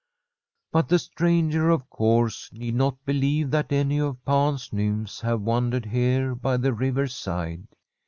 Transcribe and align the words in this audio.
But 0.71 0.87
the 0.89 0.97
stranger, 0.97 1.69
of 1.69 1.87
course, 1.87 2.49
need 2.51 2.73
not 2.73 3.05
believe 3.05 3.51
that 3.51 3.71
any 3.71 3.99
of 4.01 4.25
Pan's 4.25 4.73
nymphs 4.73 5.21
have 5.21 5.41
wandered 5.43 5.85
here 5.85 6.33
by 6.33 6.57
the 6.57 6.73
river's 6.73 7.15
side. 7.15 7.67